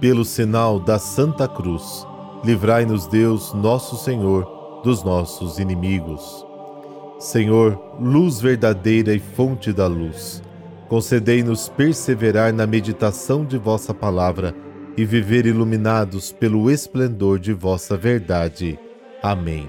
Pelo 0.01 0.25
sinal 0.25 0.79
da 0.79 0.99
Santa 0.99 1.49
Cruz, 1.49 2.07
livrai-nos 2.45 3.07
Deus, 3.07 3.53
nosso 3.55 3.97
Senhor, 3.97 4.81
dos 4.83 5.03
nossos 5.03 5.59
inimigos. 5.59 6.45
Senhor, 7.19 7.81
luz 7.99 8.41
verdadeira 8.41 9.15
e 9.15 9.19
fonte 9.19 9.73
da 9.73 9.87
luz, 9.87 10.43
concedei-nos 10.89 11.69
perseverar 11.69 12.53
na 12.53 12.67
meditação 12.67 13.45
de 13.45 13.57
vossa 13.57 13.95
palavra 13.95 14.55
e 14.97 15.05
viver 15.05 15.47
iluminados 15.47 16.33
pelo 16.33 16.71
esplendor 16.71 17.39
de 17.39 17.53
vossa 17.53 17.97
verdade. 17.97 18.79
Amém. 19.23 19.69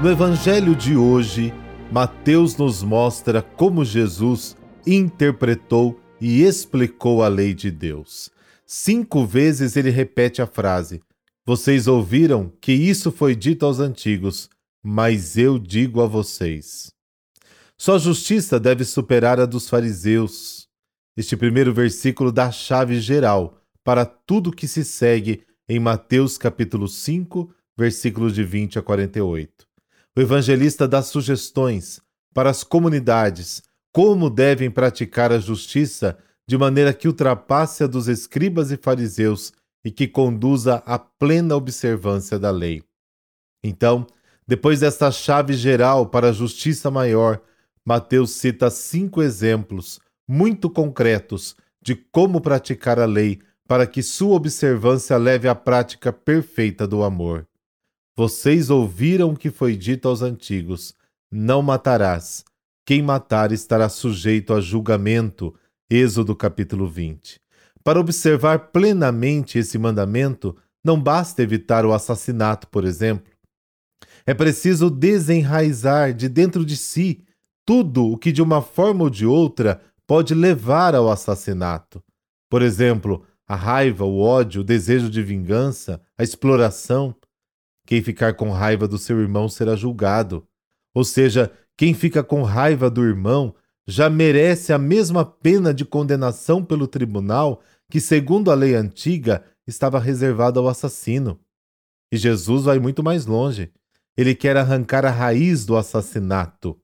No 0.00 0.08
Evangelho 0.08 0.76
de 0.76 0.96
hoje, 0.96 1.52
Mateus 1.90 2.56
nos 2.56 2.84
mostra 2.84 3.42
como 3.42 3.84
Jesus 3.84 4.56
interpretou 4.86 6.00
e 6.20 6.44
explicou 6.44 7.20
a 7.20 7.26
lei 7.26 7.52
de 7.52 7.68
Deus. 7.68 8.30
Cinco 8.64 9.26
vezes 9.26 9.76
ele 9.76 9.90
repete 9.90 10.40
a 10.40 10.46
frase: 10.46 11.02
Vocês 11.44 11.88
ouviram 11.88 12.52
que 12.60 12.72
isso 12.72 13.10
foi 13.10 13.34
dito 13.34 13.66
aos 13.66 13.80
antigos, 13.80 14.48
mas 14.80 15.36
eu 15.36 15.58
digo 15.58 16.00
a 16.00 16.06
vocês. 16.06 16.92
Sua 17.76 17.98
justiça 17.98 18.60
deve 18.60 18.84
superar 18.84 19.40
a 19.40 19.46
dos 19.46 19.68
fariseus. 19.68 20.68
Este 21.16 21.36
primeiro 21.36 21.74
versículo 21.74 22.30
dá 22.30 22.46
a 22.46 22.52
chave 22.52 23.00
geral 23.00 23.60
para 23.82 24.04
tudo 24.04 24.52
que 24.52 24.68
se 24.68 24.84
segue 24.84 25.42
em 25.68 25.80
Mateus 25.80 26.38
capítulo 26.38 26.86
5, 26.86 27.52
versículos 27.76 28.32
de 28.32 28.44
20 28.44 28.78
a 28.78 28.82
48. 28.82 29.67
O 30.18 30.20
evangelista 30.20 30.88
dá 30.88 31.00
sugestões 31.00 32.00
para 32.34 32.50
as 32.50 32.64
comunidades 32.64 33.62
como 33.92 34.28
devem 34.28 34.68
praticar 34.68 35.30
a 35.30 35.38
justiça 35.38 36.18
de 36.44 36.58
maneira 36.58 36.92
que 36.92 37.06
ultrapasse 37.06 37.84
a 37.84 37.86
dos 37.86 38.08
escribas 38.08 38.72
e 38.72 38.76
fariseus 38.76 39.52
e 39.84 39.92
que 39.92 40.08
conduza 40.08 40.82
à 40.84 40.98
plena 40.98 41.54
observância 41.54 42.36
da 42.36 42.50
lei. 42.50 42.82
Então, 43.62 44.08
depois 44.44 44.80
desta 44.80 45.08
chave 45.12 45.52
geral 45.52 46.06
para 46.06 46.30
a 46.30 46.32
justiça 46.32 46.90
maior, 46.90 47.40
Mateus 47.86 48.32
cita 48.32 48.70
cinco 48.70 49.22
exemplos 49.22 50.00
muito 50.26 50.68
concretos 50.68 51.54
de 51.80 51.94
como 51.94 52.40
praticar 52.40 52.98
a 52.98 53.06
lei 53.06 53.38
para 53.68 53.86
que 53.86 54.02
sua 54.02 54.34
observância 54.34 55.16
leve 55.16 55.46
à 55.46 55.54
prática 55.54 56.12
perfeita 56.12 56.88
do 56.88 57.04
amor. 57.04 57.47
Vocês 58.18 58.68
ouviram 58.68 59.30
o 59.30 59.36
que 59.36 59.48
foi 59.48 59.76
dito 59.76 60.08
aos 60.08 60.22
antigos: 60.22 60.92
Não 61.30 61.62
matarás. 61.62 62.44
Quem 62.84 63.00
matar 63.00 63.52
estará 63.52 63.88
sujeito 63.88 64.52
a 64.52 64.60
julgamento. 64.60 65.54
Êxodo 65.88 66.34
capítulo 66.34 66.88
20. 66.88 67.40
Para 67.84 68.00
observar 68.00 68.72
plenamente 68.72 69.56
esse 69.56 69.78
mandamento, 69.78 70.56
não 70.84 71.00
basta 71.00 71.44
evitar 71.44 71.86
o 71.86 71.92
assassinato, 71.92 72.66
por 72.66 72.84
exemplo. 72.84 73.32
É 74.26 74.34
preciso 74.34 74.90
desenraizar 74.90 76.12
de 76.12 76.28
dentro 76.28 76.64
de 76.64 76.76
si 76.76 77.22
tudo 77.64 78.04
o 78.04 78.18
que, 78.18 78.32
de 78.32 78.42
uma 78.42 78.60
forma 78.60 79.04
ou 79.04 79.10
de 79.10 79.26
outra, 79.26 79.80
pode 80.08 80.34
levar 80.34 80.92
ao 80.92 81.08
assassinato. 81.08 82.02
Por 82.50 82.62
exemplo, 82.62 83.24
a 83.46 83.54
raiva, 83.54 84.04
o 84.04 84.18
ódio, 84.18 84.62
o 84.62 84.64
desejo 84.64 85.08
de 85.08 85.22
vingança, 85.22 86.02
a 86.18 86.24
exploração. 86.24 87.14
Quem 87.88 88.02
ficar 88.02 88.34
com 88.34 88.50
raiva 88.50 88.86
do 88.86 88.98
seu 88.98 89.18
irmão 89.18 89.48
será 89.48 89.74
julgado. 89.74 90.46
Ou 90.94 91.02
seja, 91.02 91.50
quem 91.74 91.94
fica 91.94 92.22
com 92.22 92.42
raiva 92.42 92.90
do 92.90 93.02
irmão 93.02 93.54
já 93.86 94.10
merece 94.10 94.74
a 94.74 94.78
mesma 94.78 95.24
pena 95.24 95.72
de 95.72 95.86
condenação 95.86 96.62
pelo 96.62 96.86
tribunal 96.86 97.62
que, 97.90 97.98
segundo 97.98 98.50
a 98.50 98.54
lei 98.54 98.74
antiga, 98.74 99.42
estava 99.66 99.98
reservada 99.98 100.60
ao 100.60 100.68
assassino. 100.68 101.40
E 102.12 102.18
Jesus 102.18 102.64
vai 102.64 102.78
muito 102.78 103.02
mais 103.02 103.24
longe. 103.24 103.72
Ele 104.18 104.34
quer 104.34 104.58
arrancar 104.58 105.06
a 105.06 105.10
raiz 105.10 105.64
do 105.64 105.74
assassinato. 105.74 106.78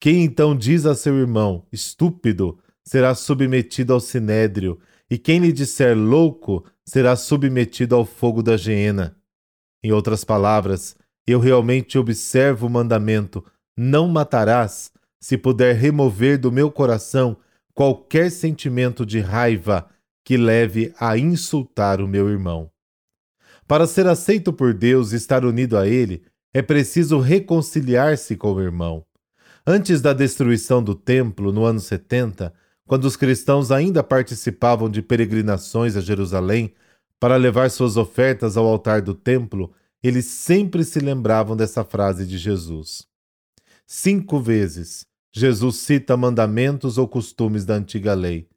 Quem 0.00 0.24
então 0.24 0.56
diz 0.56 0.84
a 0.84 0.96
seu 0.96 1.16
irmão, 1.16 1.64
estúpido, 1.70 2.58
será 2.84 3.14
submetido 3.14 3.92
ao 3.92 4.00
sinédrio, 4.00 4.80
e 5.08 5.16
quem 5.16 5.38
lhe 5.38 5.52
disser 5.52 5.96
louco 5.96 6.64
será 6.84 7.14
submetido 7.14 7.94
ao 7.94 8.04
fogo 8.04 8.42
da 8.42 8.56
geena. 8.56 9.19
Em 9.82 9.92
outras 9.92 10.24
palavras, 10.24 10.96
eu 11.26 11.38
realmente 11.38 11.98
observo 11.98 12.66
o 12.66 12.70
mandamento: 12.70 13.44
Não 13.76 14.08
matarás, 14.08 14.92
se 15.20 15.36
puder 15.36 15.74
remover 15.74 16.38
do 16.38 16.50
meu 16.50 16.70
coração 16.70 17.36
qualquer 17.74 18.30
sentimento 18.30 19.06
de 19.06 19.20
raiva 19.20 19.88
que 20.24 20.36
leve 20.36 20.92
a 20.98 21.16
insultar 21.16 22.00
o 22.00 22.08
meu 22.08 22.28
irmão. 22.28 22.70
Para 23.66 23.86
ser 23.86 24.06
aceito 24.06 24.52
por 24.52 24.74
Deus 24.74 25.12
e 25.12 25.16
estar 25.16 25.44
unido 25.44 25.78
a 25.78 25.86
Ele, 25.86 26.22
é 26.52 26.60
preciso 26.60 27.20
reconciliar-se 27.20 28.36
com 28.36 28.52
o 28.52 28.60
irmão. 28.60 29.04
Antes 29.66 30.00
da 30.00 30.12
destruição 30.12 30.82
do 30.82 30.94
templo, 30.94 31.52
no 31.52 31.64
ano 31.64 31.78
70, 31.78 32.52
quando 32.86 33.04
os 33.04 33.14
cristãos 33.14 33.70
ainda 33.70 34.02
participavam 34.02 34.90
de 34.90 35.00
peregrinações 35.00 35.96
a 35.96 36.00
Jerusalém 36.00 36.74
para 37.20 37.36
levar 37.36 37.70
suas 37.70 37.98
ofertas 37.98 38.56
ao 38.56 38.66
altar 38.66 39.02
do 39.02 39.14
templo, 39.14 39.72
eles 40.02 40.24
sempre 40.24 40.82
se 40.82 40.98
lembravam 40.98 41.54
dessa 41.54 41.84
frase 41.84 42.26
de 42.26 42.38
Jesus. 42.38 43.06
Cinco 43.86 44.40
vezes, 44.40 45.06
Jesus 45.32 45.76
cita 45.76 46.16
mandamentos 46.16 46.96
ou 46.96 47.06
costumes 47.06 47.66
da 47.66 47.74
antiga 47.74 48.14
lei: 48.14 48.48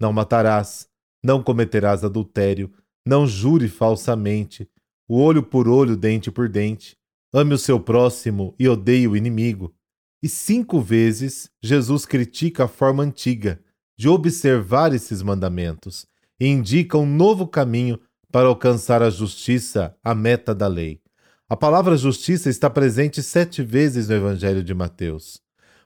Não 0.00 0.12
matarás, 0.12 0.88
não 1.22 1.42
cometerás 1.42 2.04
adultério, 2.04 2.72
não 3.04 3.26
jure 3.26 3.68
falsamente, 3.68 4.70
o 5.08 5.18
olho 5.18 5.42
por 5.42 5.66
olho, 5.66 5.96
dente 5.96 6.30
por 6.30 6.48
dente, 6.48 6.96
ame 7.34 7.54
o 7.54 7.58
seu 7.58 7.80
próximo 7.80 8.54
e 8.58 8.68
odeie 8.68 9.08
o 9.08 9.16
inimigo. 9.16 9.74
E 10.22 10.28
cinco 10.28 10.80
vezes 10.80 11.50
Jesus 11.60 12.06
critica 12.06 12.64
a 12.64 12.68
forma 12.68 13.02
antiga 13.02 13.60
de 13.98 14.08
observar 14.08 14.94
esses 14.94 15.20
mandamentos 15.20 16.06
e 16.38 16.46
indica 16.46 16.96
um 16.96 17.06
novo 17.06 17.46
caminho 17.46 17.98
para 18.32 18.48
alcançar 18.48 19.02
a 19.02 19.10
justiça, 19.10 19.94
a 20.02 20.14
meta 20.14 20.54
da 20.54 20.66
lei. 20.66 21.00
A 21.48 21.56
palavra 21.56 21.98
justiça 21.98 22.48
está 22.48 22.70
presente 22.70 23.22
sete 23.22 23.62
vezes 23.62 24.08
no 24.08 24.14
Evangelho 24.14 24.64
de 24.64 24.72
Mateus. 24.72 25.38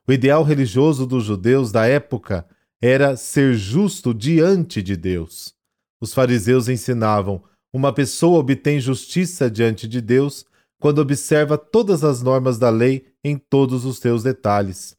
O 0.07 0.13
ideal 0.13 0.45
religioso 0.45 1.05
dos 1.05 1.25
judeus 1.25 1.73
da 1.73 1.87
época 1.87 2.47
era 2.81 3.17
ser 3.17 3.55
justo 3.55 4.15
diante 4.15 4.81
de 4.81 4.97
Deus. 4.97 5.55
Os 6.01 6.15
fariseus 6.15 6.69
ensinavam: 6.69 7.43
uma 7.73 7.93
pessoa 7.93 8.39
obtém 8.39 8.79
justiça 8.79 9.51
diante 9.51 9.89
de 9.89 10.01
Deus 10.01 10.47
quando 10.79 11.01
observa 11.01 11.59
todas 11.59 12.05
as 12.05 12.23
normas 12.23 12.59
da 12.59 12.71
lei 12.71 13.07
em 13.25 13.37
todos 13.37 13.85
os 13.85 13.99
seus 13.99 14.23
detalhes. 14.23 14.97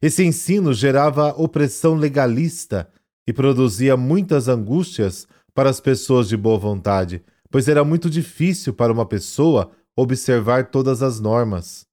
Esse 0.00 0.22
ensino 0.22 0.72
gerava 0.72 1.34
opressão 1.36 1.96
legalista 1.96 2.88
e 3.26 3.32
produzia 3.32 3.96
muitas 3.96 4.46
angústias 4.46 5.26
para 5.58 5.70
as 5.70 5.80
pessoas 5.80 6.28
de 6.28 6.36
boa 6.36 6.56
vontade, 6.56 7.20
pois 7.50 7.66
era 7.66 7.82
muito 7.82 8.08
difícil 8.08 8.72
para 8.72 8.92
uma 8.92 9.04
pessoa 9.04 9.72
observar 9.96 10.70
todas 10.70 11.02
as 11.02 11.18
normas. 11.18 11.84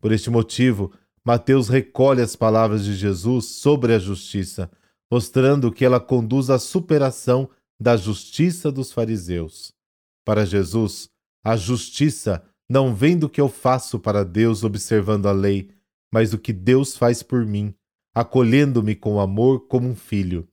Por 0.00 0.12
este 0.12 0.30
motivo, 0.30 0.92
Mateus 1.24 1.68
recolhe 1.68 2.22
as 2.22 2.36
palavras 2.36 2.84
de 2.84 2.94
Jesus 2.94 3.46
sobre 3.46 3.92
a 3.92 3.98
justiça, 3.98 4.70
mostrando 5.10 5.72
que 5.72 5.84
ela 5.84 5.98
conduz 5.98 6.48
à 6.48 6.60
superação 6.60 7.50
da 7.76 7.96
justiça 7.96 8.70
dos 8.70 8.92
fariseus. 8.92 9.72
Para 10.24 10.46
Jesus, 10.46 11.10
a 11.44 11.56
justiça 11.56 12.44
não 12.70 12.94
vem 12.94 13.18
do 13.18 13.28
que 13.28 13.40
eu 13.40 13.48
faço 13.48 13.98
para 13.98 14.24
Deus 14.24 14.62
observando 14.62 15.26
a 15.26 15.32
lei, 15.32 15.72
mas 16.14 16.32
o 16.32 16.38
que 16.38 16.52
Deus 16.52 16.96
faz 16.96 17.20
por 17.20 17.44
mim, 17.44 17.74
acolhendo-me 18.14 18.94
com 18.94 19.18
amor 19.18 19.66
como 19.66 19.88
um 19.88 19.96
filho. 19.96 20.46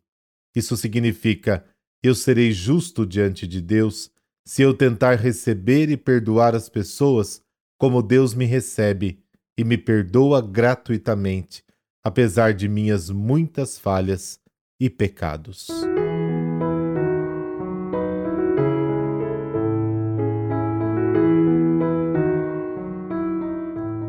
Isso 0.56 0.76
significa: 0.76 1.64
eu 2.08 2.16
serei 2.16 2.52
justo 2.52 3.06
diante 3.06 3.48
de 3.48 3.62
Deus 3.62 4.12
se 4.46 4.62
eu 4.62 4.74
tentar 4.74 5.16
receber 5.16 5.90
e 5.90 5.98
perdoar 5.98 6.54
as 6.54 6.70
pessoas 6.70 7.42
como 7.78 8.02
Deus 8.02 8.34
me 8.34 8.46
recebe 8.46 9.20
e 9.58 9.64
me 9.64 9.78
perdoa 9.78 10.42
gratuitamente, 10.42 11.64
apesar 12.04 12.54
de 12.54 12.68
minhas 12.68 13.10
muitas 13.10 13.80
falhas 13.80 14.40
e 14.80 14.90
pecados. 14.90 15.68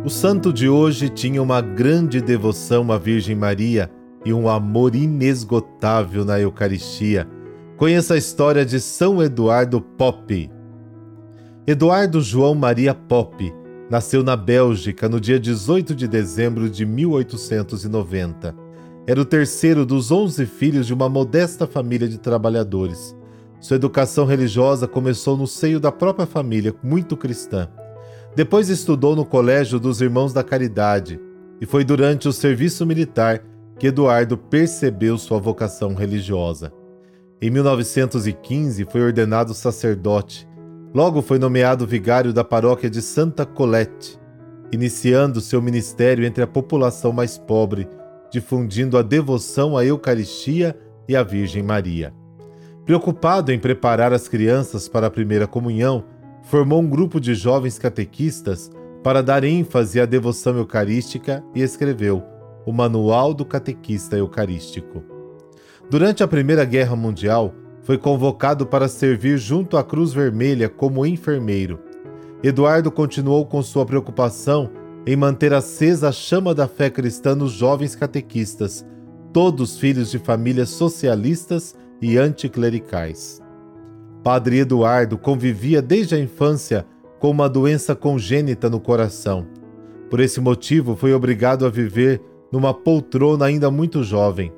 O 0.04 0.10
santo 0.10 0.52
de 0.52 0.68
hoje 0.68 1.08
tinha 1.08 1.42
uma 1.42 1.60
grande 1.60 2.20
devoção 2.20 2.92
à 2.92 2.98
Virgem 2.98 3.34
Maria 3.34 3.90
e 4.24 4.32
um 4.32 4.48
amor 4.48 4.94
inesgotável 4.94 6.24
na 6.24 6.38
Eucaristia. 6.38 7.26
Conheça 7.76 8.14
a 8.14 8.16
história 8.16 8.64
de 8.64 8.80
São 8.80 9.22
Eduardo 9.22 9.82
Pope. 9.82 10.50
Eduardo 11.66 12.22
João 12.22 12.54
Maria 12.54 12.94
Pope 12.94 13.52
nasceu 13.90 14.24
na 14.24 14.34
Bélgica 14.34 15.10
no 15.10 15.20
dia 15.20 15.38
18 15.38 15.94
de 15.94 16.08
dezembro 16.08 16.70
de 16.70 16.86
1890. 16.86 18.54
Era 19.06 19.20
o 19.20 19.26
terceiro 19.26 19.84
dos 19.84 20.10
onze 20.10 20.46
filhos 20.46 20.86
de 20.86 20.94
uma 20.94 21.06
modesta 21.06 21.66
família 21.66 22.08
de 22.08 22.16
trabalhadores. 22.16 23.14
Sua 23.60 23.76
educação 23.76 24.24
religiosa 24.24 24.88
começou 24.88 25.36
no 25.36 25.46
seio 25.46 25.78
da 25.78 25.92
própria 25.92 26.24
família, 26.24 26.74
muito 26.82 27.14
cristã. 27.14 27.68
Depois 28.34 28.70
estudou 28.70 29.14
no 29.14 29.26
Colégio 29.26 29.78
dos 29.78 30.00
Irmãos 30.00 30.32
da 30.32 30.42
Caridade 30.42 31.20
e 31.60 31.66
foi 31.66 31.84
durante 31.84 32.26
o 32.26 32.32
serviço 32.32 32.86
militar 32.86 33.44
que 33.78 33.88
Eduardo 33.88 34.38
percebeu 34.38 35.18
sua 35.18 35.38
vocação 35.38 35.92
religiosa. 35.92 36.72
Em 37.40 37.50
1915 37.50 38.86
foi 38.86 39.02
ordenado 39.02 39.52
sacerdote. 39.52 40.48
Logo 40.94 41.20
foi 41.20 41.38
nomeado 41.38 41.86
vigário 41.86 42.32
da 42.32 42.42
paróquia 42.42 42.88
de 42.88 43.02
Santa 43.02 43.44
Colette, 43.44 44.18
iniciando 44.72 45.42
seu 45.42 45.60
ministério 45.60 46.24
entre 46.24 46.42
a 46.42 46.46
população 46.46 47.12
mais 47.12 47.36
pobre, 47.36 47.86
difundindo 48.32 48.96
a 48.96 49.02
devoção 49.02 49.76
à 49.76 49.84
Eucaristia 49.84 50.74
e 51.06 51.14
à 51.14 51.22
Virgem 51.22 51.62
Maria. 51.62 52.14
Preocupado 52.86 53.52
em 53.52 53.58
preparar 53.58 54.14
as 54.14 54.28
crianças 54.28 54.88
para 54.88 55.08
a 55.08 55.10
primeira 55.10 55.46
comunhão, 55.46 56.04
formou 56.42 56.80
um 56.80 56.88
grupo 56.88 57.20
de 57.20 57.34
jovens 57.34 57.78
catequistas 57.78 58.70
para 59.02 59.22
dar 59.22 59.44
ênfase 59.44 60.00
à 60.00 60.06
devoção 60.06 60.56
eucarística 60.56 61.44
e 61.54 61.60
escreveu 61.60 62.22
o 62.64 62.72
Manual 62.72 63.34
do 63.34 63.44
Catequista 63.44 64.16
Eucarístico. 64.16 65.15
Durante 65.88 66.24
a 66.24 66.26
Primeira 66.26 66.64
Guerra 66.64 66.96
Mundial, 66.96 67.54
foi 67.82 67.96
convocado 67.96 68.66
para 68.66 68.88
servir 68.88 69.38
junto 69.38 69.76
à 69.76 69.84
Cruz 69.84 70.12
Vermelha 70.12 70.68
como 70.68 71.06
enfermeiro. 71.06 71.78
Eduardo 72.42 72.90
continuou 72.90 73.46
com 73.46 73.62
sua 73.62 73.86
preocupação 73.86 74.68
em 75.06 75.14
manter 75.14 75.54
acesa 75.54 76.08
a 76.08 76.12
chama 76.12 76.52
da 76.52 76.66
fé 76.66 76.90
cristã 76.90 77.36
nos 77.36 77.52
jovens 77.52 77.94
catequistas, 77.94 78.84
todos 79.32 79.78
filhos 79.78 80.10
de 80.10 80.18
famílias 80.18 80.70
socialistas 80.70 81.76
e 82.02 82.18
anticlericais. 82.18 83.40
Padre 84.24 84.58
Eduardo 84.58 85.16
convivia 85.16 85.80
desde 85.80 86.16
a 86.16 86.18
infância 86.18 86.84
com 87.20 87.30
uma 87.30 87.48
doença 87.48 87.94
congênita 87.94 88.68
no 88.68 88.80
coração. 88.80 89.46
Por 90.10 90.18
esse 90.18 90.40
motivo, 90.40 90.96
foi 90.96 91.14
obrigado 91.14 91.64
a 91.64 91.70
viver 91.70 92.20
numa 92.50 92.74
poltrona 92.74 93.44
ainda 93.44 93.70
muito 93.70 94.02
jovem. 94.02 94.52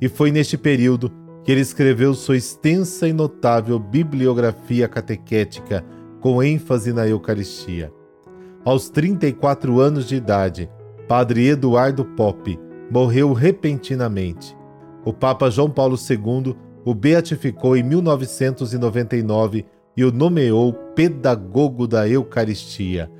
E 0.00 0.08
foi 0.08 0.30
neste 0.30 0.56
período 0.56 1.10
que 1.44 1.52
ele 1.52 1.60
escreveu 1.60 2.14
sua 2.14 2.36
extensa 2.36 3.08
e 3.08 3.12
notável 3.12 3.78
bibliografia 3.78 4.86
catequética, 4.86 5.84
com 6.20 6.42
ênfase 6.42 6.92
na 6.92 7.06
Eucaristia. 7.06 7.92
Aos 8.64 8.90
34 8.90 9.80
anos 9.80 10.06
de 10.06 10.16
idade, 10.16 10.68
Padre 11.08 11.48
Eduardo 11.48 12.04
Pope 12.04 12.58
morreu 12.90 13.32
repentinamente. 13.32 14.56
O 15.04 15.12
Papa 15.12 15.48
João 15.48 15.70
Paulo 15.70 15.96
II 15.96 16.54
o 16.84 16.94
beatificou 16.94 17.76
em 17.76 17.82
1999 17.82 19.64
e 19.96 20.04
o 20.04 20.12
nomeou 20.12 20.72
pedagogo 20.94 21.86
da 21.86 22.08
Eucaristia. 22.08 23.10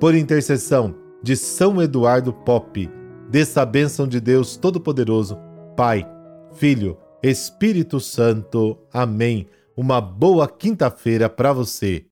Por 0.00 0.14
intercessão 0.14 0.94
de 1.22 1.36
São 1.36 1.80
Eduardo 1.80 2.32
Pope, 2.32 2.90
dessa 3.30 3.64
bênção 3.64 4.06
de 4.06 4.20
Deus 4.20 4.56
Todo-Poderoso, 4.56 5.38
Pai, 5.76 6.06
Filho, 6.56 6.96
Espírito 7.22 8.00
Santo. 8.00 8.78
Amém. 8.90 9.46
Uma 9.76 10.00
boa 10.00 10.48
quinta-feira 10.48 11.28
para 11.28 11.52
você. 11.52 12.06